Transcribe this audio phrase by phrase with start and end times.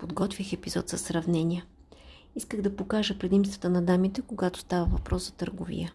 [0.00, 1.64] Подготвих епизод със сравнения.
[2.36, 5.92] Исках да покажа предимствата на дамите, когато става въпрос за търговия.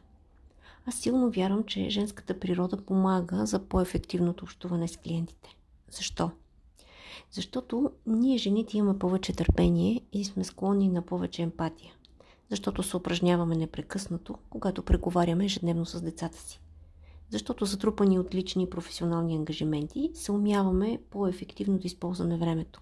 [0.85, 5.55] Аз силно вярвам, че женската природа помага за по-ефективното общуване с клиентите.
[5.91, 6.31] Защо?
[7.31, 11.93] Защото ние жените имаме повече търпение и сме склонни на повече емпатия.
[12.49, 16.61] Защото се упражняваме непрекъснато, когато преговаряме ежедневно с децата си.
[17.29, 22.81] Защото затрупани от лични и професионални ангажименти се умяваме по-ефективно да използваме времето.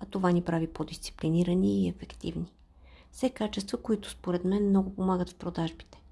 [0.00, 2.52] А това ни прави по-дисциплинирани и ефективни.
[3.10, 6.02] Все качества, които според мен много помагат в продажбите.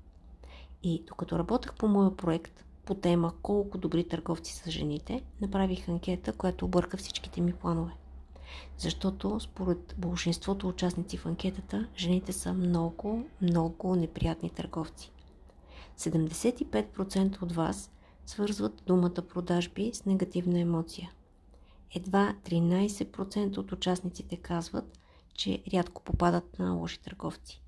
[0.82, 6.32] И докато работех по моя проект по тема колко добри търговци са жените, направих анкета,
[6.32, 7.92] която обърка всичките ми планове.
[8.78, 15.12] Защото според большинството участници в анкетата, жените са много, много неприятни търговци.
[15.98, 17.90] 75% от вас
[18.26, 21.10] свързват думата продажби с негативна емоция.
[21.94, 24.98] Едва 13% от участниците казват,
[25.34, 27.62] че рядко попадат на лоши търговци.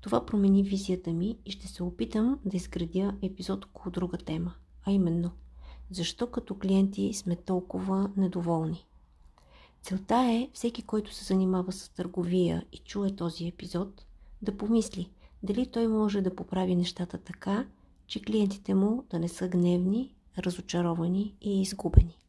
[0.00, 4.92] Това промени визията ми и ще се опитам да изградя епизод около друга тема, а
[4.92, 5.30] именно
[5.90, 8.86] защо като клиенти сме толкова недоволни.
[9.82, 14.04] Целта е всеки, който се занимава с търговия и чуе този епизод,
[14.42, 15.10] да помисли
[15.42, 17.66] дали той може да поправи нещата така,
[18.06, 22.21] че клиентите му да не са гневни, разочаровани и изгубени.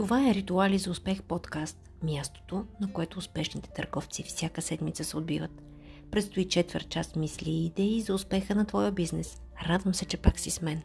[0.00, 5.62] Това е Ритуали за успех подкаст, мястото, на което успешните търговци всяка седмица се отбиват.
[6.10, 9.42] Предстои четвърт част мисли и идеи за успеха на твоя бизнес.
[9.68, 10.82] Радвам се, че пак си с мен.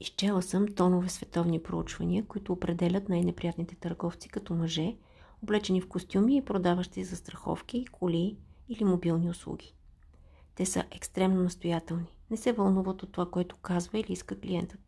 [0.00, 4.96] Изчела съм тонове световни проучвания, които определят най-неприятните търговци като мъже,
[5.42, 8.36] облечени в костюми и продаващи застраховки, коли
[8.68, 9.74] или мобилни услуги.
[10.54, 12.12] Те са екстремно настоятелни.
[12.30, 14.87] Не се вълнуват от това, което казва или иска клиентът.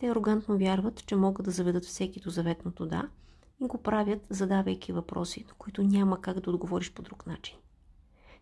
[0.00, 3.08] Те арогантно вярват, че могат да заведат всеки до заветното да
[3.60, 7.56] и го правят, задавайки въпроси, на които няма как да отговориш по друг начин.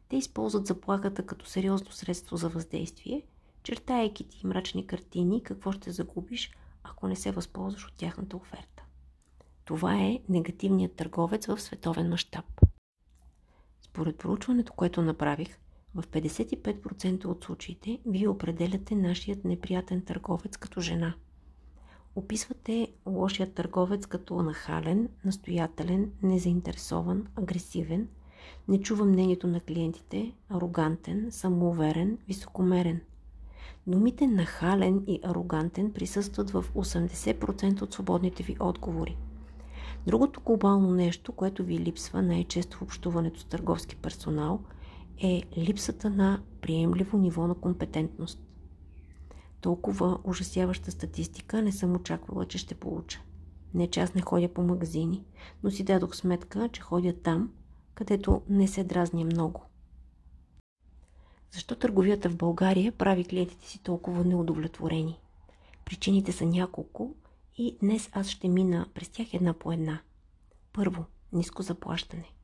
[0.09, 3.23] Те използват заплахата като сериозно средство за въздействие,
[3.63, 6.53] чертаяки ти мрачни картини какво ще загубиш,
[6.83, 8.83] ако не се възползваш от тяхната оферта.
[9.65, 12.45] Това е негативният търговец в световен мащаб.
[13.81, 15.59] Според проучването, което направих,
[15.95, 21.15] в 55% от случаите вие определяте нашият неприятен търговец като жена.
[22.19, 28.09] Описвате лошият търговец като нахален, настоятелен, незаинтересован, агресивен,
[28.69, 33.01] не чува мнението на клиентите, арогантен, самоуверен, високомерен.
[33.87, 39.17] Думите нахален и арогантен присъстват в 80% от свободните ви отговори.
[40.07, 44.61] Другото глобално нещо, което ви липсва най-често в общуването с търговски персонал–
[45.23, 48.48] е липсата на приемливо ниво на компетентност.
[49.61, 53.21] Толкова ужасяваща статистика не съм очаквала, че ще получа.
[53.75, 55.25] Не, че аз не ходя по магазини,
[55.63, 57.53] но си дадох сметка, че ходя там,
[57.95, 59.63] където не се дразня много.
[61.51, 65.21] Защо търговията в България прави клиентите си толкова неудовлетворени?
[65.85, 67.15] Причините са няколко
[67.59, 70.01] и днес аз ще мина през тях една по една.
[70.73, 72.38] Първо, ниско заплащане.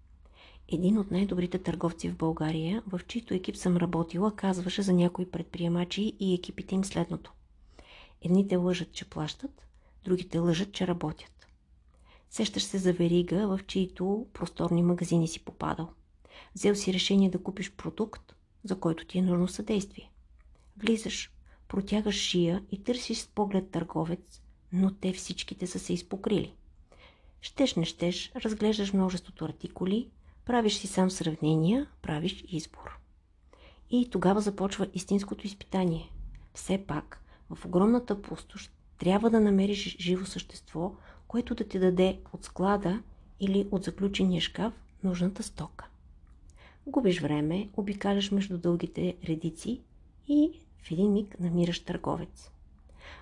[0.72, 6.12] Един от най-добрите търговци в България, в чийто екип съм работила, казваше за някои предприемачи
[6.20, 7.32] и екипите им следното.
[8.22, 9.66] Едните лъжат, че плащат,
[10.04, 11.47] другите лъжат, че работят.
[12.30, 15.91] Сещаш се за верига, в чието просторни магазини си попадал.
[16.54, 20.10] Взел си решение да купиш продукт, за който ти е нужно съдействие.
[20.76, 21.32] Влизаш,
[21.69, 24.42] протягаш шия и търсиш с поглед търговец,
[24.72, 26.54] но те всичките са се изпокрили.
[27.41, 30.08] Щеш не щеш, разглеждаш множеството артикули,
[30.47, 32.99] Правиш си сам сравнения, правиш избор.
[33.91, 36.10] И тогава започва истинското изпитание.
[36.55, 40.93] Все пак, в огромната пустош трябва да намериш живо същество,
[41.28, 43.03] което да ти даде от склада
[43.41, 44.72] или от заключения шкаф
[45.05, 45.87] нужната стока.
[46.87, 49.81] Губиш време, обикаляш между дългите редици
[50.28, 52.50] и в един миг намираш търговец.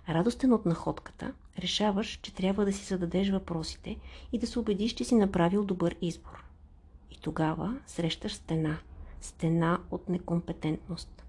[0.09, 3.97] Радостен от находката, решаваш, че трябва да си зададеш въпросите
[4.33, 6.45] и да се убедиш, че си направил добър избор.
[7.12, 8.79] И тогава срещаш стена.
[9.20, 11.25] Стена от некомпетентност.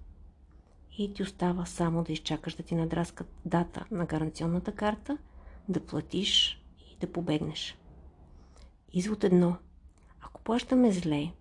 [0.98, 5.18] И ти остава само да изчакаш да ти надраскат дата на гаранционната карта,
[5.68, 7.78] да платиш и да побегнеш.
[8.92, 9.56] Извод едно.
[10.20, 11.32] Ако плащаме зле,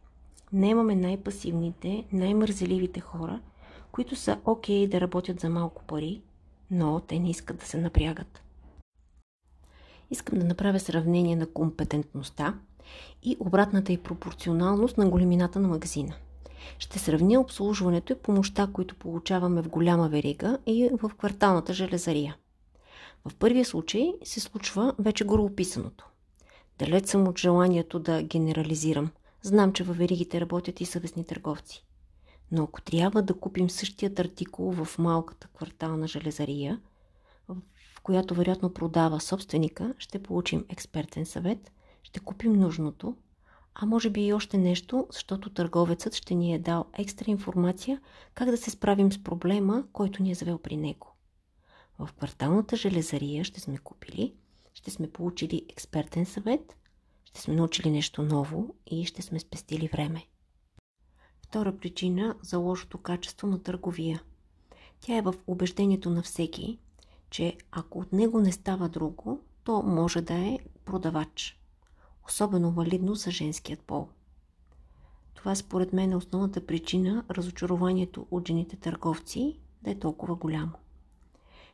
[0.54, 3.42] не имаме най-пасивните, най-мързеливите хора,
[3.92, 6.22] които са окей okay да работят за малко пари,
[6.72, 8.44] но те не искат да се напрягат.
[10.12, 12.60] Искам да направя сравнение на компетентността
[13.24, 16.14] и обратната е пропорционалност на големината на магазина.
[16.80, 22.36] Ще сравня обслужването и помощта, които получаваме в голяма верига и в кварталната железария.
[23.26, 26.08] В първия случай се случва вече гореописаното.
[26.80, 29.12] Далеч съм от желанието да генерализирам.
[29.42, 31.86] Знам, че във веригите работят и съвестни търговци.
[32.52, 36.80] Но ако трябва да купим същият артикул в малката квартална железария,
[37.50, 41.72] в която вероятно продава собственика, ще получим експертен съвет,
[42.14, 43.16] ще купим нужното,
[43.76, 48.02] а може би и още нещо, защото търговецът ще ни е дал екстра информация
[48.34, 51.16] как да се справим с проблема, който ни е завел при него.
[52.00, 54.34] В кварталната железария ще сме купили,
[54.74, 56.78] ще сме получили експертен съвет,
[57.26, 60.26] ще сме научили нещо ново и ще сме спестили време.
[61.42, 64.24] Втора причина за лошото качество на търговия.
[65.00, 66.80] Тя е в убеждението на всеки,
[67.30, 71.63] че ако от него не става друго, то може да е продавач.
[72.28, 74.08] Особено валидно за женският пол.
[75.34, 80.72] Това според мен е основната причина разочарованието от жените търговци да е толкова голямо.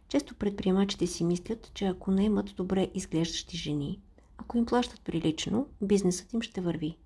[0.07, 4.00] Често предприемачите си мислят, че ако не имат добре изглеждащи жени,
[4.38, 6.98] ако им плащат прилично, бизнесът им ще върви.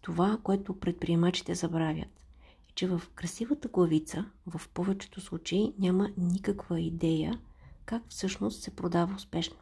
[0.00, 2.12] Това, което предприемачите забравят, е,
[2.74, 7.40] че в красивата главица в повечето случаи няма никаква идея
[7.84, 9.56] как всъщност се продава успешно.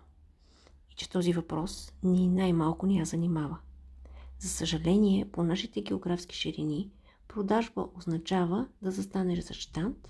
[0.92, 3.58] И че този въпрос ни най-малко ни я занимава.
[4.38, 6.90] За съжаление, по нашите географски ширини,
[7.28, 10.08] продажба означава да застанеш за штант,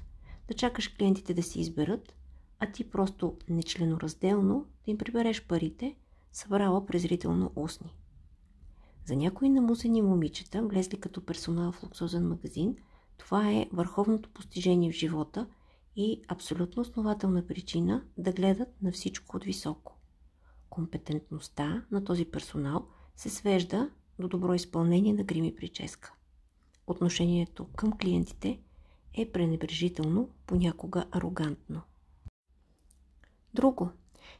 [0.48, 2.14] да чакаш клиентите да си изберат,
[2.58, 5.96] а ти просто нечленоразделно да им прибереш парите,
[6.32, 7.94] събрала презрително устни.
[9.04, 12.76] За някои намусени момичета, влезли като персонал в луксозен магазин,
[13.18, 15.46] това е върховното постижение в живота
[15.96, 19.98] и абсолютно основателна причина да гледат на всичко от високо.
[20.72, 22.86] Компетентността на този персонал
[23.16, 26.12] се свежда до добро изпълнение на грими прическа.
[26.86, 28.60] Отношението към клиентите
[29.14, 31.80] е пренебрежително, понякога арогантно.
[33.54, 33.90] Друго.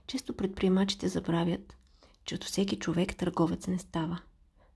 [0.06, 1.76] Често предприемачите забравят,
[2.24, 4.22] че от всеки човек търговец не става.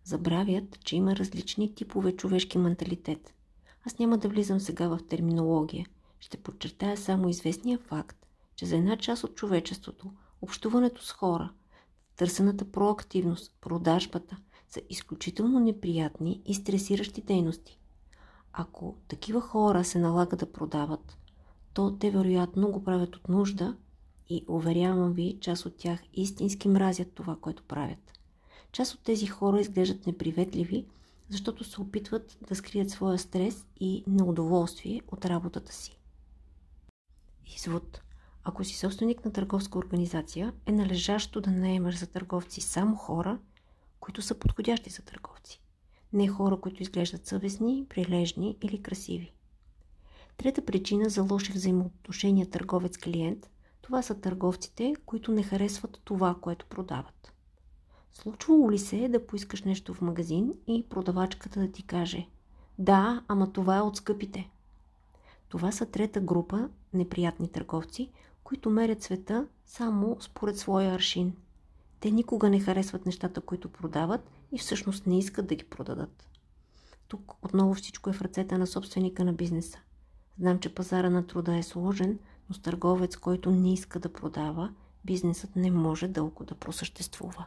[0.04, 3.34] Забравят, че има различни типове човешки менталитет.
[3.86, 5.86] Аз няма да влизам сега в терминология.
[6.20, 8.26] Ще подчертая само известния факт,
[8.56, 10.12] че за една част от човечеството,
[10.46, 11.52] общуването с хора,
[12.16, 14.36] търсената проактивност, продажбата
[14.68, 17.78] са изключително неприятни и стресиращи дейности.
[18.52, 21.16] Ако такива хора се налага да продават,
[21.74, 23.76] то те вероятно го правят от нужда
[24.28, 28.12] и уверявам ви, част от тях истински мразят това, което правят.
[28.72, 30.86] Част от тези хора изглеждат неприветливи,
[31.28, 35.98] защото се опитват да скрият своя стрес и неудоволствие от работата си.
[37.56, 38.00] Извод.
[38.48, 43.38] Ако си собственик на търговска организация, е належащо да наемаш за търговци само хора,
[44.00, 45.60] които са подходящи за търговци.
[46.12, 49.32] Не хора, които изглеждат съвестни, прилежни или красиви.
[50.36, 53.50] Трета причина за лоши взаимоотношения търговец-клиент
[53.82, 57.32] това са търговците, които не харесват това, което продават.
[58.12, 62.26] Случвало ли се е да поискаш нещо в магазин и продавачката да ти каже
[62.78, 64.50] Да, ама това е от скъпите.
[65.48, 68.10] Това са трета група неприятни търговци,
[68.46, 71.36] които мерят света само според своя аршин.
[72.00, 76.28] Те никога не харесват нещата, които продават и всъщност не искат да ги продадат.
[77.08, 79.78] Тук отново всичко е в ръцете на собственика на бизнеса.
[80.38, 84.74] Знам, че пазара на труда е сложен, но с търговец, който не иска да продава,
[85.04, 87.46] бизнесът не може дълго да просъществува.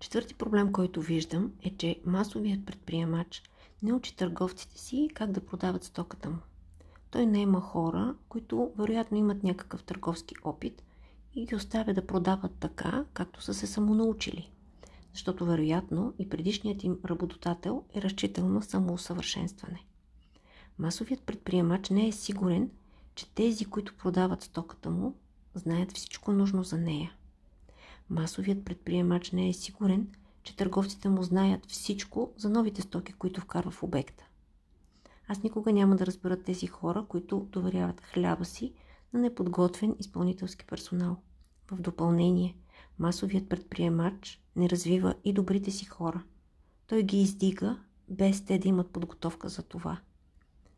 [0.00, 3.42] Четвърти проблем, който виждам е, че масовият предприемач
[3.82, 6.38] не учи търговците си как да продават стоката му.
[7.10, 10.82] Той не има хора, които вероятно имат някакъв търговски опит
[11.34, 14.50] и ги оставя да продават така, както са се самонаучили.
[15.12, 19.84] Защото вероятно и предишният им работодател е разчитал на самоусъвършенстване.
[20.78, 22.70] Масовият предприемач не е сигурен,
[23.14, 25.14] че тези, които продават стоката му,
[25.54, 27.12] знаят всичко нужно за нея.
[28.10, 30.08] Масовият предприемач не е сигурен,
[30.42, 34.24] че търговците му знаят всичко за новите стоки, които вкарва в обекта.
[35.30, 38.72] Аз никога няма да разбера тези хора, които доверяват хляба си
[39.12, 41.16] на неподготвен изпълнителски персонал.
[41.70, 42.56] В допълнение,
[42.98, 46.22] масовият предприемач не развива и добрите си хора.
[46.86, 50.00] Той ги издига, без те да имат подготовка за това.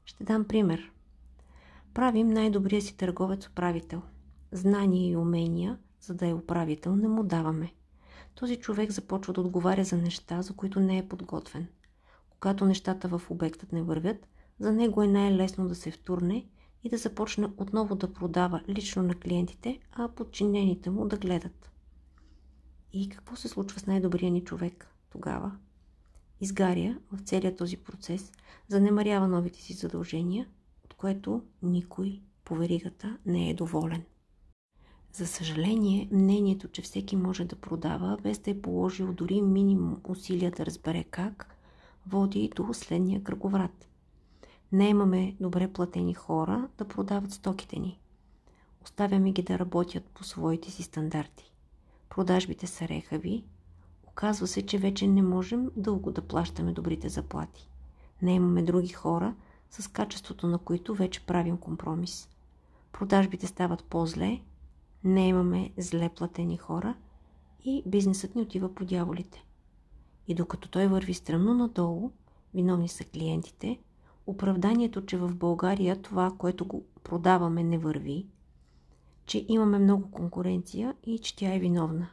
[0.05, 0.93] Ще дам пример.
[1.95, 4.03] Правим най-добрия си търговец управител.
[4.53, 7.73] Знания и умения, за да е управител, не му даваме.
[8.35, 11.67] Този човек започва да отговаря за неща, за които не е подготвен.
[12.31, 14.29] Когато нещата в обектът не вървят,
[14.59, 16.47] за него е най-лесно да се втурне
[16.85, 21.71] и да започне отново да продава лично на клиентите, а подчинените му да гледат.
[22.93, 25.53] И какво се случва с най-добрия ни човек тогава?
[26.43, 28.33] изгаря в целият този процес,
[28.69, 30.47] занемарява новите си задължения,
[30.85, 34.03] от което никой по веригата не е доволен.
[35.13, 40.51] За съжаление, мнението, че всеки може да продава, без да е положил дори минимум усилия
[40.51, 41.57] да разбере как,
[42.07, 43.89] води до следния кръговрат.
[44.73, 48.01] Не имаме добре платени хора да продават стоките ни.
[48.85, 51.53] Оставяме ги да работят по своите си стандарти.
[52.09, 53.45] Продажбите са рехави.
[54.07, 57.69] Оказва се, че вече не можем дълго да плащаме добрите заплати.
[58.23, 59.35] Не имаме други хора,
[59.71, 62.29] с качеството на които вече правим компромис.
[62.93, 64.41] Продажбите стават по-зле,
[65.05, 66.95] не имаме зле платени хора
[67.65, 69.45] и бизнесът ни отива по дяволите.
[70.29, 72.11] И докато той върви стръмно надолу,
[72.55, 73.79] виновни са клиентите,
[74.27, 78.27] оправданието, че в България това, което го продаваме, не върви,
[79.27, 82.09] че имаме много конкуренция и че тя е виновна.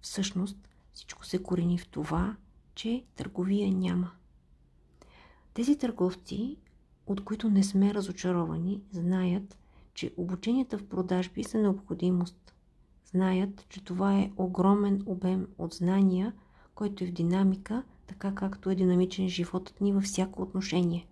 [0.00, 2.36] Всъщност всичко се корени в това,
[2.74, 4.10] че търговия няма.
[5.54, 6.56] Тези търговци,
[7.06, 9.58] от които не сме разочаровани, знаят,
[9.94, 12.54] че обученията в продажби са необходимост.
[13.06, 16.32] Знаят, че това е огромен обем от знания,
[16.74, 21.06] който е в динамика, така както е динамичен животът ни във всяко отношение.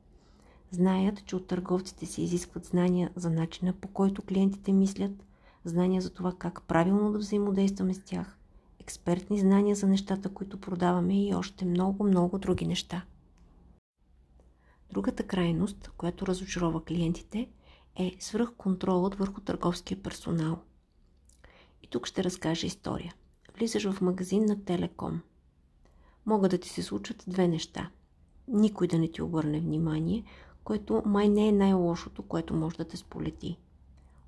[0.74, 5.24] Знаят, че от търговците се изискват знания за начина по който клиентите мислят,
[5.64, 8.38] знания за това как правилно да взаимодействаме с тях,
[8.80, 13.04] експертни знания за нещата, които продаваме и още много, много други неща.
[14.92, 17.48] Другата крайност, която разочарова клиентите,
[17.96, 20.58] е свръхконтролът върху търговския персонал.
[21.82, 23.14] И тук ще разкажа история.
[23.56, 25.20] Влизаш в магазин на Телеком.
[26.26, 27.90] Могат да ти се случат две неща.
[28.48, 30.24] Никой да не ти обърне внимание,
[30.64, 33.58] което май не е най-лошото, което може да те сполети.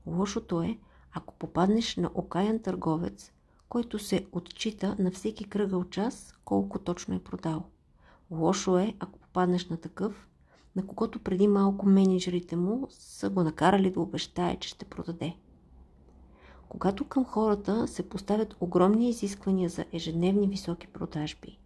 [0.07, 0.79] Лошото е,
[1.13, 3.33] ако попаднеш на окаян търговец,
[3.69, 7.65] който се отчита на всеки кръгъл час колко точно е продал.
[8.31, 10.29] Лошо е, ако попаднеш на такъв,
[10.77, 15.37] на когото преди малко менеджерите му са го накарали да обещае, че ще продаде.
[16.69, 21.59] Когато към хората се поставят огромни изисквания за ежедневни високи продажби,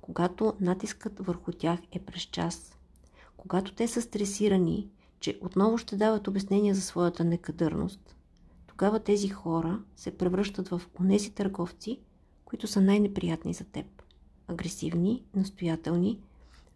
[0.00, 2.78] когато натискът върху тях е през час,
[3.42, 4.88] когато те са стресирани,
[5.20, 8.16] че отново ще дават обяснения за своята некадърност,
[8.66, 12.00] тогава тези хора се превръщат в онези търговци,
[12.44, 13.86] които са най-неприятни за теб.
[14.48, 16.20] Агресивни, настоятелни,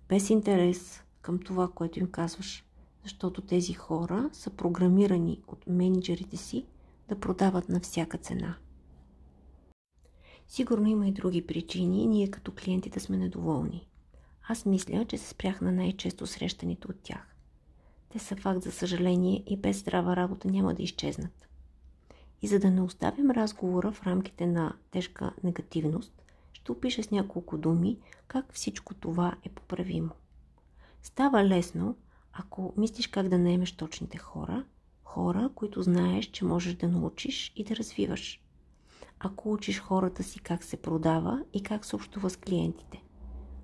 [0.08, 2.64] без интерес към това, което им казваш,
[3.02, 6.66] защото тези хора са програмирани от менеджерите си
[7.08, 8.56] да продават на всяка цена.
[10.46, 13.88] Сигурно има и други причини ние като клиенти да сме недоволни.
[14.48, 17.36] Аз мисля, че се спрях на най-често срещаните от тях.
[18.08, 21.48] Те са факт за съжаление и без здрава работа няма да изчезнат.
[22.42, 26.22] И за да не оставим разговора в рамките на тежка негативност,
[26.52, 27.98] ще опиша с няколко думи
[28.28, 30.10] как всичко това е поправимо.
[31.02, 31.96] Става лесно,
[32.32, 34.64] ако мислиш как да наемеш точните хора,
[35.04, 38.40] хора, които знаеш, че можеш да научиш и да развиваш.
[39.18, 43.02] Ако учиш хората си как се продава и как се общува с клиентите.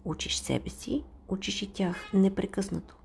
[0.05, 2.97] Учиш себе си, учиш и тях непрекъснато.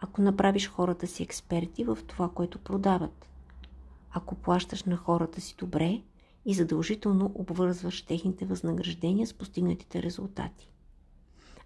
[0.00, 3.30] Ако направиш хората си експерти в това, което продават.
[4.10, 6.02] Ако плащаш на хората си добре
[6.46, 10.70] и задължително обвързваш техните възнаграждения с постигнатите резултати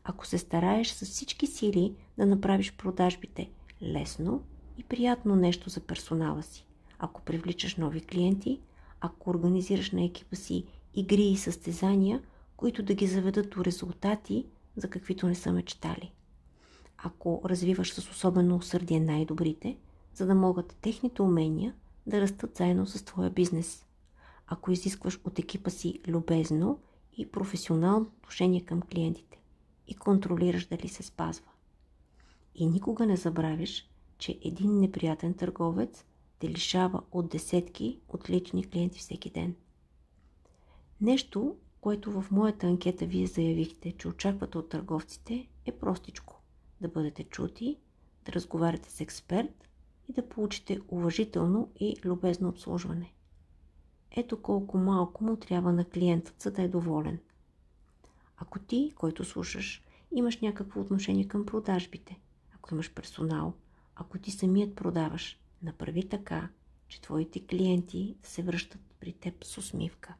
[0.04, 3.50] ако се стараеш с всички сили да направиш продажбите
[3.82, 4.42] лесно
[4.78, 6.66] и приятно нещо за персонала си,
[6.98, 8.60] ако привличаш нови клиенти,
[9.00, 12.22] ако организираш на екипа си игри и състезания,
[12.64, 16.12] които да ги заведат до резултати, за каквито не са мечтали.
[16.98, 19.76] Ако развиваш с особено усърдие най-добрите,
[20.14, 21.74] за да могат техните умения
[22.06, 23.84] да растат заедно с твоя бизнес.
[24.46, 26.80] Ако изискваш от екипа си любезно
[27.16, 29.40] и професионално отношение към клиентите
[29.88, 31.50] и контролираш дали се спазва.
[32.54, 36.04] И никога не забравиш, че един неприятен търговец
[36.38, 39.54] те лишава от десетки отлични клиенти всеки ден.
[41.00, 46.40] Нещо, което в моята анкета вие заявихте, че очаквате от търговците, е простичко.
[46.80, 47.78] Да бъдете чути,
[48.24, 49.68] да разговаряте с експерт
[50.08, 53.12] и да получите уважително и любезно обслужване.
[54.10, 57.18] Ето колко малко му трябва на клиентът, за да е доволен–
[58.36, 62.20] ако ти, който слушаш, имаш някакво отношение към продажбите,
[62.54, 63.52] ако имаш персонал,
[63.94, 66.48] ако ти самият продаваш, направи така,
[66.88, 70.14] че твоите клиенти се връщат при теб с усмивка.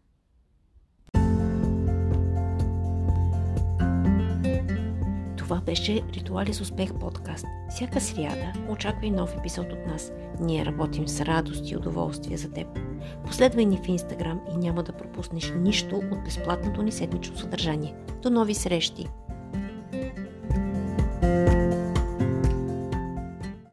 [5.54, 7.46] Това беше Ритуали с успех подкаст.
[7.70, 10.12] Всяка сряда очаквай нов епизод от нас.
[10.40, 12.66] Ние работим с радост и удоволствие за теб.
[13.26, 17.94] Последвай ни в Инстаграм и няма да пропуснеш нищо от безплатното ни седмично съдържание.
[18.23, 19.06] До нови срещи!